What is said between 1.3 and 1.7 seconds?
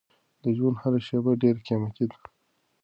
ډېره